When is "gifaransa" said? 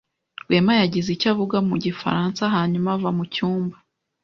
1.85-2.41